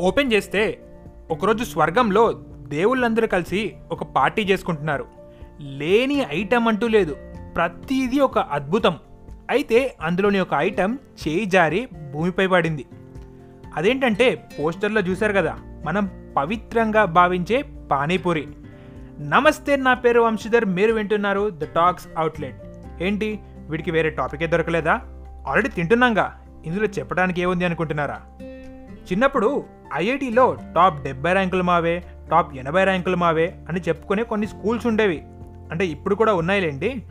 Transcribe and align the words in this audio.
Open 0.00 0.32
చేస్తే 0.32 0.78
ఒకరోజు 1.30 1.64
స్వర్గంలో 1.64 2.32
దేవుళ్ళందరూ 2.68 3.26
కలిసి 3.26 3.74
ఒక 3.92 4.02
పార్టీ 4.02 4.42
చేసుకుంటున్నారు. 4.42 5.06
లేని 5.60 6.26
ఐటెం 6.32 6.68
అంటూ 6.68 6.88
లేదు. 6.88 7.16
ప్రతిదీ 7.56 8.18
ఒక 8.18 8.38
అద్భుతం. 8.38 8.96
అయితే 9.50 9.96
అందులోని 10.00 10.40
ఒక 10.40 10.54
ఐటెం 10.56 10.98
చేయి 11.28 11.44
జారి 11.44 11.88
భూమిపై 12.12 12.46
పడింది. 12.46 12.86
అదేంటంటే 13.74 14.48
పోస్టర్లో 14.58 15.00
చూశారు 15.00 15.32
కదా 15.32 15.56
మనం 15.84 16.32
పవిత్రంగా 16.36 17.04
భావించే 17.04 17.64
పానీపూరి. 17.90 18.48
నమస్తే 19.20 19.76
నా 19.76 19.94
పేరు 19.94 20.20
వంశీధర్ 20.20 20.64
మీరు 20.64 20.92
వింటున్నారు 20.92 21.50
ద 21.50 21.64
టాక్స్ 21.64 22.08
అవుట్లెట్. 22.18 22.62
ఏంటి? 23.00 23.40
వీడికి 23.68 23.90
వేరే 23.90 24.10
టాపికే 24.10 24.46
దొరకలేదా? 24.46 24.92
ఆల్రెడీ 25.46 25.68
తింటున్నాంగా. 25.68 26.46
ఇందులో 26.66 26.86
చెప్పడానికి 26.86 27.40
ఏముంది 27.40 27.64
అనుకుంటున్నారా? 27.64 28.22
చిన్నప్పుడు 29.12 29.64
ఐఐటిలో 29.94 30.56
టాప్ 30.74 31.02
డెబ్బై 31.02 31.32
ర్యాంకులు 31.32 31.62
మావే 31.62 32.04
టాప్ 32.30 32.56
ఎనభై 32.56 32.84
ర్యాంకులు 32.84 33.16
మావే 33.16 33.54
అని 33.68 33.80
చెప్పుకునే 33.80 34.22
కొన్ని 34.22 34.46
స్కూల్స్ 34.46 34.86
ఉండేవి. 34.86 35.22
అంటే 35.70 35.86
ఇప్పుడు 35.86 36.14
కూడా 36.14 36.34
ఉన్నాయిలేండి. 36.34 37.02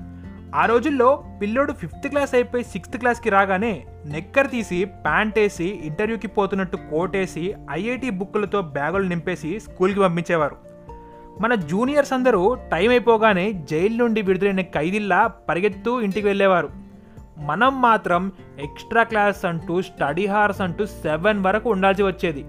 ఆ 0.55 0.66
రోజుల్లో 0.66 1.23
పిల్లోడు 1.41 1.73
ఫిఫ్త్ 1.73 2.08
క్లాస్ 2.08 2.35
అయిపోయి 2.35 2.63
సిక్స్త్ 2.63 2.98
క్లాస్కి 2.98 3.30
రాగానే 3.30 3.85
నెక్కర్ 4.05 4.49
తీసి 4.49 4.85
ప్యాంట్ 4.85 5.40
వేసి 5.40 5.81
ఇంటర్వ్యూకి 5.84 6.27
పోతున్నట్టు 6.27 6.77
కోట్ 6.77 7.16
వేసి 7.16 7.55
ఐఐటి 7.71 8.09
బుక్కులతో 8.09 8.62
బ్యాగులు 8.62 9.07
నింపేసి 9.07 9.59
స్కూల్కి 9.59 9.99
పంపించేవారు. 9.99 10.55
మన 11.41 11.55
జూనియర్స్ 11.55 12.13
అందరూ 12.13 12.54
టైం 12.71 12.90
అయిపోగానే 12.90 13.52
జైలు 13.54 13.96
నుండి 13.96 14.21
విడుదలైన 14.21 14.62
ఖైదీల్లా 14.62 15.27
పరిగెత్తూ 15.27 16.02
ఇంటికి 16.02 16.27
వెళ్ళేవారు. 16.27 16.84
మనం 17.38 17.81
మాత్రం 17.81 18.31
ఎక్స్ట్రా 18.59 19.04
క్లాస్ 19.04 19.46
అంటూ 19.46 19.82
స్టడీ 19.82 20.26
హార్స్ 20.26 20.62
అంటూ 20.62 20.85
సెవెన్ 20.85 21.43
వరకు 21.43 21.70
ఉండాల్సి 21.70 22.04
వచ్చేది. 22.04 22.46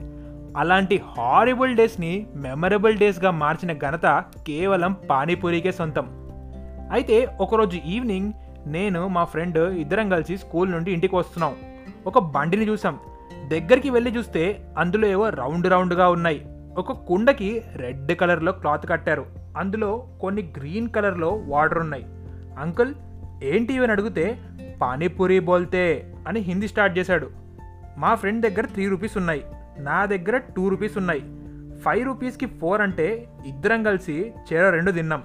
అలాంటి 0.57 1.03
హారిబుల్ 1.17 1.77
డేస్ని 1.77 2.27
మెమరబుల్ 2.35 2.97
డేస్గా 2.97 3.31
మార్చిన 3.31 3.73
ఘనత 3.73 4.25
కేవలం 4.47 4.97
పానీపూరికే 5.11 5.73
సొంతం. 5.73 6.07
అయితే 6.93 7.37
ఒకరోజు 7.41 7.77
ఈవినింగ్ 7.77 8.33
నేను 8.67 9.09
మా 9.09 9.25
ఫ్రెండ్ 9.25 9.59
ఇద్దరం 9.59 10.09
కలిసి 10.09 10.39
స్కూల్ 10.39 10.71
నుండి 10.71 10.93
ఇంటికి 10.93 11.17
వస్తున్నాం. 11.17 11.55
ఒక 12.07 12.19
బండిని 12.19 12.69
చూసాం. 12.69 12.99
దగ్గరికి 13.49 13.91
వెళ్ళి 13.91 14.17
చూస్తే 14.17 14.73
అందులో 14.79 15.09
ఏవో 15.09 15.29
రౌండ్ 15.29 15.67
రౌండ్గా 15.67 16.09
ఉన్నాయి. 16.09 16.47
ఒక 16.79 16.93
కుండకి 16.93 17.63
రెడ్ 17.77 18.13
కలర్లో 18.13 18.53
క్లాత్ 18.53 18.89
కట్టారు. 18.89 19.27
అందులో 19.57 20.07
కొన్ని 20.21 20.53
గ్రీన్ 20.57 20.89
కలర్లో 20.89 21.43
వాటర్ 21.47 21.79
ఉన్నాయి. 21.79 22.05
అంకుల్ 22.59 22.95
ఏంటి 23.43 23.75
ఇవని 23.75 23.93
అడిగితే 23.93 24.39
పానీపూరి 24.81 25.41
బోల్తే 25.41 26.15
అని 26.29 26.41
హిందీ 26.41 26.69
స్టార్ట్ 26.69 26.99
చేశాడు. 26.99 27.31
మా 27.99 28.15
ఫ్రెండ్ 28.15 28.47
దగ్గర 28.47 28.67
త్రీ 28.67 28.87
రూపీస్ 28.87 29.17
ఉన్నాయి. 29.17 29.45
నా 29.79 30.07
దగ్గర 30.07 30.37
టూ 30.37 30.69
రూపీస్ 30.69 30.99
ఉన్నాయి. 30.99 31.21
ఫైవ్ 31.79 32.05
రూపీస్కి 32.05 32.47
ఫోర్ 32.47 32.81
అంటే 32.81 33.29
ఇద్దరం 33.47 33.83
కలిసి 33.83 34.35
చెర 34.53 34.71
రెండు 34.71 34.91
తిన్నాం. 34.91 35.23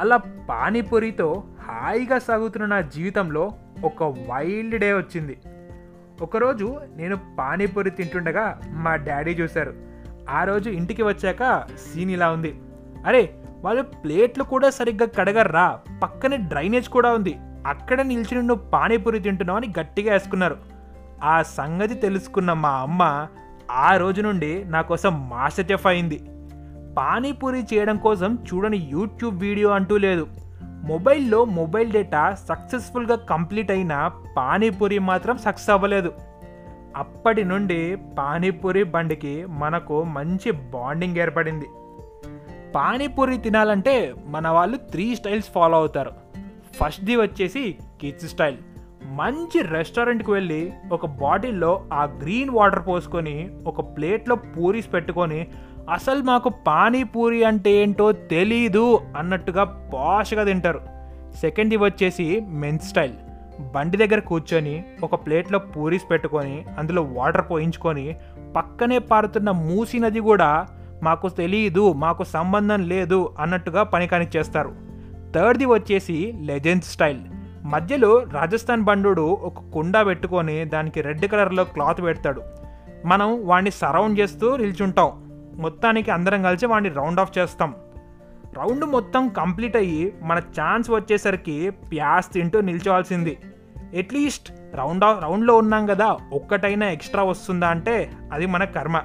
అలా 0.00 0.16
పానీపూరితో 0.48 1.44
హాయిగా 1.60 2.18
సాగుతున్న 2.18 2.66
నా 2.66 2.80
జీవితంలో 2.80 3.52
ఒక 3.84 4.02
వైల్డ్ 4.02 4.78
డే 4.78 4.92
వచ్చింది. 4.92 5.38
ఒకరోజు 6.22 6.80
నేను 6.96 7.18
పానీపూరి 7.38 7.90
తింటుండగా 7.90 8.60
మా 8.66 8.96
డాడీ 8.96 9.30
చూశారు. 9.30 9.74
ఆ 10.30 10.44
రోజు 10.44 10.70
ఇంటికి 10.70 11.02
వచ్చాక 11.02 11.64
సీన్ 11.66 12.10
ఇలా 12.10 12.30
ఉంది. 12.30 12.60
అరే 13.06 13.34
వాళ్ళు 13.60 13.82
ప్లేట్లు 13.82 14.44
కూడా 14.44 14.70
సరిగ్గా 14.70 15.08
కడగర్రా. 15.18 15.80
పక్కనే 16.02 16.36
డ్రైనేజ్ 16.36 16.88
కూడా 16.88 17.12
ఉంది. 17.12 17.36
అక్కడ 17.66 18.02
నిల్చుని 18.02 18.42
నువ్వు 18.42 18.70
పానీపూరి 18.70 19.18
తింటున్నావు 19.18 19.56
అని 19.56 19.72
గట్టిగా 19.80 20.12
వేసుకున్నారు. 20.12 20.56
ఆ 21.24 21.42
సంగతి 21.42 21.94
తెలుసుకున్న 21.94 22.52
మా 22.52 22.68
అమ్మ 22.68 23.26
ఆ 23.70 23.96
రోజు 23.96 24.22
నుండి 24.22 24.64
నా 24.64 24.80
కోసం 24.80 25.28
మాస్టర్ 25.28 25.72
చెఫ్ 25.72 25.86
అయింది. 25.86 26.16
పానీపూరి 26.98 27.62
చేయడం 27.74 27.96
కోసం 27.96 28.38
చూడని 28.54 28.76
యూట్యూబ్ 28.76 29.40
వీడియో 29.40 29.70
అంటూ 29.70 29.96
లేదు. 29.96 30.26
మొబైల్లో 30.62 31.44
మొబైల్ 31.44 31.92
డేటా 31.92 32.34
సక్సెస్ఫుల్గా 32.48 33.16
కంప్లీట్ 33.16 33.70
అయిన 33.70 34.10
పానీపూరి 34.36 34.98
మాత్రం 34.98 35.38
సక్సెస్ 35.38 35.70
అవ్వలేదు. 35.70 36.12
అప్పటి 36.96 37.44
నుండి 37.44 37.96
పానీపూరి 38.18 38.84
బండికి 38.84 39.46
మనకు 39.46 40.04
మంచి 40.04 40.50
బాండింగ్ 40.50 41.16
ఏర్పడింది. 41.16 41.64
పానీపూరి 42.72 43.36
తినాలంటే 43.36 44.14
మన 44.26 44.48
వాళ్ళు 44.48 44.76
త్రీ 44.76 45.16
స్టైల్స్ 45.16 45.48
ఫాలో 45.52 45.76
అవుతారు. 45.76 46.23
ఫస్ట్ది 46.78 47.16
వచ్చేసి 47.16 47.64
కిడ్స్ 48.00 48.30
స్టైల్. 48.30 48.56
మంచి 49.18 49.62
రెస్టారెంట్కి 49.62 50.30
వెళ్ళి 50.30 50.72
ఒక 50.92 51.06
బాటిల్లో 51.06 51.72
ఆ 51.92 52.04
గ్రీన్ 52.04 52.50
వాటర్ 52.50 52.86
పోసుకొని 52.88 53.50
ఒక 53.66 53.80
ప్లేట్లో 53.96 54.34
పూరీస్ 54.34 54.94
పెట్టుకొని 54.94 55.46
అసలు 55.90 56.22
మాకు 56.22 56.48
పానీపూరి 56.66 57.44
అంటే 57.44 57.72
ఏంటో 57.72 58.12
తెలీదు 58.12 59.00
అన్నట్టుగా 59.16 59.64
పాష్గా 59.94 60.44
తింటారు. 60.44 60.80
సెకండ్ది 61.40 61.76
వచ్చేసి 61.76 62.26
మెన్స్ 62.62 62.88
స్టైల్. 62.88 63.14
బండి 63.74 63.96
దగ్గర 63.96 64.20
కూర్చొని 64.20 64.84
ఒక 65.02 65.14
ప్లేట్లో 65.14 65.58
పూరీస్ 65.58 66.06
పెట్టుకొని 66.10 66.64
అందులో 66.78 67.02
వాటర్ 67.02 67.44
పోయించుకొని 67.50 68.06
పక్కనే 68.56 68.98
పారుతున్న 68.98 69.50
మూసి 69.50 69.98
నది 69.98 70.20
కూడా 70.20 70.66
మాకు 71.02 71.28
తెలియదు 71.28 71.92
మాకు 71.92 72.24
సంబంధం 72.24 72.80
లేదు 72.88 73.30
అన్నట్టుగా 73.38 73.82
పని 73.82 74.06
కానిచ్చేస్తారు 74.06 74.72
థర్డ్ది 75.34 75.64
వచ్చేసి 75.64 76.34
లెజెండ్ 76.40 76.84
స్టైల్. 76.84 77.18
మధ్యలో 77.64 78.22
రాజస్థాన్ 78.32 78.82
బండుడు 78.82 79.22
ఒక 79.22 79.54
కుండ 79.72 80.06
పెట్టుకొని 80.06 80.64
దానికి 80.64 81.00
రెడ్ 81.00 81.26
కలర్లో 81.26 81.64
క్లాత్ 81.64 82.02
పెడతాడు. 82.02 82.42
మనం 83.06 83.46
వాడిని 83.46 83.70
సరౌండ్ 83.70 84.20
చేస్తూ 84.20 84.56
నిల్చుంటాం. 84.56 85.10
మొత్తానికి 85.56 86.10
అందరం 86.10 86.42
కలిసి 86.42 86.66
వాడిని 86.66 86.94
రౌండ్ 86.94 87.20
ఆఫ్ 87.20 87.38
చేస్తాం. 87.38 87.74
రౌండ్ 88.58 88.84
మొత్తం 88.84 89.28
కంప్లీట్ 89.28 89.76
అయ్యి 89.76 90.12
మన 90.22 90.38
ఛాన్స్ 90.38 90.90
వచ్చేసరికి 90.90 91.70
ప్యాస్ 91.70 92.32
తింటూ 92.32 92.60
నిల్చోవాల్సింది. 92.60 93.38
అట్లీస్ట్ 93.98 94.52
రౌండ్ 94.74 95.04
ఆఫ్ 95.04 95.22
రౌండ్లో 95.22 95.56
ఉన్నాం 95.56 95.86
కదా 95.86 96.16
ఒక్కటైనా 96.32 96.90
ఎక్స్ట్రా 96.90 97.22
వస్తుందా 97.22 97.68
అంటే 97.68 98.10
అది 98.32 98.46
మన 98.46 98.64
కర్మ. 98.64 99.00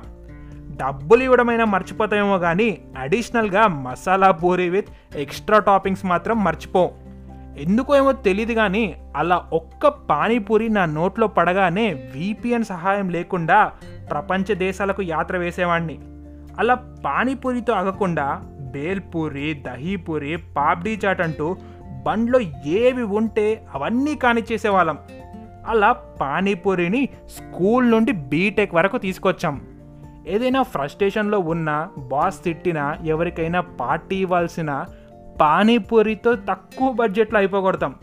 డబ్బులు 0.79 1.23
ఇవ్వడమైనా 1.23 1.65
మర్చిపోతామేమో 1.65 2.37
కానీ 2.39 2.81
అడిషనల్గా 2.97 3.67
masala 3.67 4.31
puri 4.31 4.69
with 4.69 5.17
extra 5.17 5.59
toppings 5.59 6.05
మాత్రం 6.05 6.43
మర్చిపోం. 6.43 6.89
ఎందుకో 7.57 7.95
ఏమో 7.95 8.11
తెలియదు 8.11 8.53
కానీ 8.53 8.95
అలా 9.15 9.45
ఒక్క 9.53 9.87
పానీపూరి 9.87 10.69
నా 10.69 10.85
నోట్లో 10.85 11.27
పడగానే 11.27 11.93
విపిఎన్ 11.93 12.63
సహాయం 12.63 13.09
లేకుండా 13.09 13.71
ప్రపంచ 14.11 14.53
దేశాలకు 14.53 15.01
యాత్ర 15.01 15.37
వేసేవాడిని 15.37 15.99
అలా 16.59 16.73
పానీపూరితో 17.05 17.73
ఆగకుండా 17.73 18.41
బేల్పూరి 18.71 19.53
దహీపూరి 19.53 20.37
పాప్డీ 20.57 20.99
చాట్ 21.05 21.21
అంటూ 21.21 21.57
బండ్లో 22.05 22.39
ఏవి 22.65 23.03
ఉంటే 23.03 23.65
అవన్నీ 23.75 24.15
కానిచ్చేసేవాళ్ళం. 24.15 24.97
అలా 25.67 25.91
పానీపూరిని 25.91 27.09
స్కూల్ 27.27 27.91
నుండి 27.91 28.11
బీటెక్ 28.11 28.75
వరకు 28.75 28.97
తీసుకొచ్చాం. 28.97 29.61
ఏదైనా 30.29 30.63
ఫ్రస్ట్రేషన్లో 30.63 31.39
ఉన్న 31.39 31.87
బాస్ 31.97 32.43
తిట్టినా 32.43 32.97
ఎవరికైనా 33.05 33.61
పార్టీ 33.61 34.15
ఇవ్వాల్సిన 34.15 34.85
పానీపూరితో 35.41 36.35
తక్కువ 36.35 36.91
బడ్జెట్లో 36.91 37.39
అయిపోగొడతాం. 37.39 37.95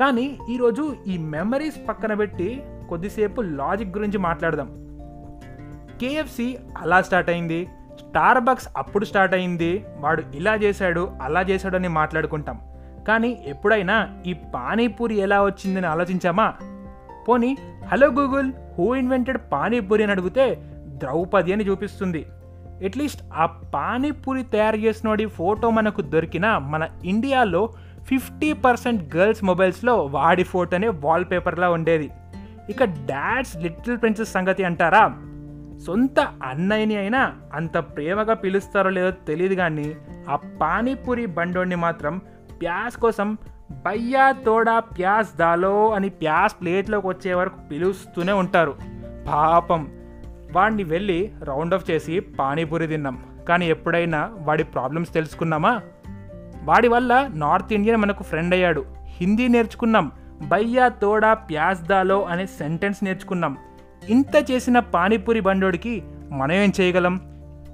కానీ 0.00 0.38
ఈరోజు 0.50 0.96
ఈ 1.06 1.18
మెమరీస్ 1.18 1.88
పక్కన 1.88 2.14
పెట్టి 2.14 2.62
కొద్దిసేపు 2.88 3.40
లాజిక్ 3.40 3.96
గురించి 3.96 4.18
మాట్లాడదాం. 4.18 4.68
కేఎఫ్సి 6.00 6.58
అలా 6.78 7.02
స్టార్ట్ 7.02 7.30
అయింది 7.30 7.68
స్టార్ 7.98 8.40
బక్స్ 8.40 8.68
అప్పుడు 8.76 9.04
స్టార్ట్ 9.04 9.34
అయింది 9.34 9.84
వాడు 9.98 10.22
ఇలా 10.34 10.54
చేశాడు 10.54 11.10
అలా 11.22 11.42
చేశాడు 11.42 11.76
అని 11.76 11.88
మాట్లాడుకుంటాం. 11.88 12.60
కానీ 13.08 13.42
ఎప్పుడైనా 13.46 14.08
ఈ 14.26 14.32
పానీపూరి 14.32 15.14
ఎలా 15.14 15.44
వచ్చిందని 15.44 15.86
ఆలోచించామా? 15.86 16.54
పోనీ 17.28 17.56
hello 17.86 18.06
Google 18.06 18.52
who 18.78 18.94
invented 18.94 19.38
panipuri 19.52 20.02
అని 20.02 20.12
అడిగితే 20.12 20.58
ద్రౌపది 20.98 21.52
అని 21.52 21.68
చూపిస్తుంది 21.68 22.26
అట్లీస్ట్ 22.84 23.22
ఆ 23.34 23.46
పానీపూరి 23.46 24.42
తయారు 24.42 24.76
చేసినోడి 24.76 25.26
ఫోటో 25.26 25.70
మనకు 25.70 26.00
దొరికిన 26.00 26.58
మన 26.58 26.88
ఇండియాలో 27.04 27.68
ఫిఫ్టీ 28.04 28.52
పర్సెంట్ 28.52 29.16
గర్ల్స్ 29.16 29.44
మొబైల్స్లో 29.44 30.02
వాడి 30.02 30.42
ఫోటోనే 30.42 30.88
వాల్పేపర్లా 30.88 31.70
ఉండేది. 31.70 32.10
ఇక 32.70 32.84
డాడ్స్ 32.84 33.56
లిటిల్ 33.56 33.98
ప్రిన్సెస్ 34.00 34.32
సంగతి 34.32 34.64
అంటారా? 34.64 35.16
సొంత 35.86 36.20
అన్నయ్యని 36.20 36.96
అయినా 36.96 37.32
అంత 37.54 37.78
ప్రేమగా 37.78 38.34
పిలుస్తారో 38.34 38.90
లేదో 38.90 39.10
తెలియదు 39.10 39.54
కానీ 39.54 39.94
ఆ 40.28 40.36
పానీపూరి 40.36 41.26
బండోడిని 41.26 41.76
మాత్రం 41.76 42.20
ప్యాస్ 42.60 42.96
కోసం 42.96 43.38
బయ్యా 43.70 44.32
తోడా 44.32 44.78
ప్యాస్ 44.78 45.36
దాలో 45.36 45.92
అని 45.92 46.08
ప్యాస్ 46.08 46.60
ప్లేట్లోకి 46.60 47.06
వచ్చే 47.06 47.34
వరకు 47.34 47.60
పిలుస్తూనే 47.70 48.32
ఉంటారు. 48.32 48.74
పాపం. 49.28 49.88
వాడిని 50.56 50.82
వెళ్ళి 50.82 51.32
రౌండ్ 51.42 51.74
ఆఫ్ 51.74 51.90
చేసి 51.90 52.20
పానీపూరి 52.20 52.86
తిన్నాం. 52.86 53.22
కానీ 53.48 53.66
ఎప్పుడైనా 53.66 54.30
వాడి 54.38 54.64
ప్రాబ్లమ్స్ 54.64 55.14
తెలుసుకున్నామా? 55.14 55.80
వాడి 56.64 56.88
వల్ల 56.88 57.30
నార్త్ 57.34 57.72
ఇండియన్ 57.72 58.00
మనకు 58.00 58.22
ఫ్రెండ్ 58.22 58.54
అయ్యాడు. 58.54 58.84
హిందీ 59.04 59.48
నేర్చుకున్నాం. 59.48 60.12
బయ్యా 60.42 60.88
తోడా 60.88 61.34
ప్యాస్ 61.34 61.82
దాలో 61.82 62.24
అనే 62.24 62.46
సెంటెన్స్ 62.46 63.04
నేర్చుకున్నాం. 63.04 63.56
ఇంత 64.08 64.50
చేసిన 64.50 64.78
పానీపూరి 64.78 65.40
బండోడికి 65.40 66.02
మనం 66.30 66.52
ఏం 66.52 66.72
చేయగలం? 66.80 67.20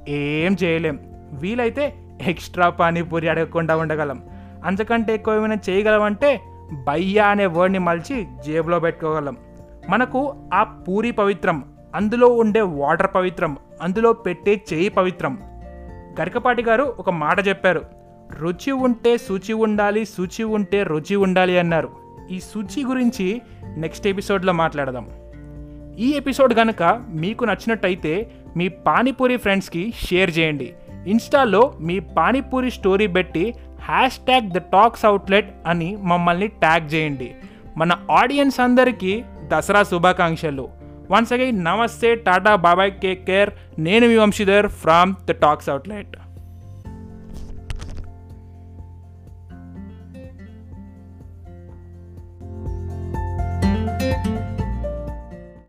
ఏం 0.08 0.56
చేయలేం. 0.64 0.98
వీలైతే 1.32 1.94
ఎక్స్ట్రా 2.22 2.70
పానీపూరి 2.70 3.28
అడగకుండా 3.28 3.76
ఉండగలం. 3.76 4.22
అంతకంటే 4.64 5.14
ఎక్కువ 5.14 5.34
ఏమైనా 5.34 5.56
చేయగలమంటే 5.70 6.40
బయ్యా 6.72 7.28
అనే 7.28 7.46
వర్డ్ని 7.46 7.78
మలిచి 7.78 8.26
జేబులో 8.46 8.80
పెట్టుకోగలం. 8.80 9.36
మనకు 9.90 10.36
ఆ 10.54 10.62
పూరి 10.62 11.10
పవిత్రం. 11.10 11.71
అందులో 11.94 12.26
ఉండే 12.26 12.60
వాటర్ 12.60 13.14
పవిత్రం 13.14 13.56
అందులో 13.82 14.12
పెట్టే 14.12 14.62
చేయి 14.72 14.88
పవిత్రం. 14.88 15.38
గరికపాటి 16.20 16.62
గారు 16.62 16.94
ఒక 16.98 17.10
మాట 17.10 17.48
చెప్పారు 17.48 17.82
రుచి 18.40 18.72
ఉంటే 18.72 19.18
శుచి 19.18 19.52
ఉండాలి 19.52 20.04
శుచి 20.04 20.44
ఉంటే 20.44 20.82
రుచి 20.82 21.16
ఉండాలి 21.16 21.58
అన్నారు. 21.58 21.88
ఈ 22.30 22.40
శుచి 22.40 22.84
గురించి 22.84 23.42
నెక్స్ట్ 23.76 24.06
ఎపిసోడ్లో 24.06 24.52
మాట్లాడదాం. 24.52 25.08
ఈ 25.98 26.10
ఎపిసోడ్ 26.10 26.54
కనుక 26.54 27.04
మీకు 27.08 27.44
నచ్చినట్టయితే 27.44 28.30
మీ 28.56 28.68
పానీపూరి 28.68 29.36
ఫ్రెండ్స్కి 29.36 29.92
షేర్ 30.04 30.38
చేయండి. 30.38 30.74
ఇన్స్టాలో 31.06 31.74
మీ 31.80 32.00
పానీపూరి 32.00 32.70
స్టోరీ 32.70 33.06
పెట్టి 33.06 33.54
hash 33.80 34.18
tag 34.18 34.50
the 34.50 34.58
talks 34.58 35.04
outlet 35.04 35.54
అని 35.66 35.96
మమ్మల్ని 35.96 36.46
ట్యాగ్ 36.46 36.94
చేయండి. 36.94 37.34
మన 37.76 37.92
ఆడియన్స్ 38.10 38.60
అందరికీ 38.60 39.24
దసరా 39.46 39.82
శుభాకాంక్షలు. 39.82 40.81
వన్స్ 41.12 41.32
అగైన్ 41.34 41.58
నమస్తే 41.64 42.10
టాటా 42.26 42.52
బాబాయ్ 42.64 42.92
కేక్ 43.02 43.24
కేర్ 43.26 43.50
నేను 43.78 44.04
మీ 44.06 44.16
Vamshidhar 44.16 44.68
from 44.82 45.10
the 45.28 45.34
talks 45.42 45.68
outlet 45.68 46.14